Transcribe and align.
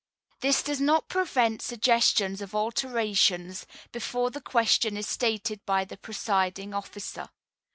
This 0.39 0.63
does 0.63 0.81
not 0.81 1.09
prevent 1.09 1.61
suggestions 1.61 2.41
of 2.41 2.55
alterations, 2.55 3.67
before 3.91 4.31
the 4.31 4.41
question 4.41 4.97
is 4.97 5.05
stated 5.07 5.63
by 5.63 5.85
the 5.85 5.95
presiding 5.95 6.73
officer. 6.73 7.29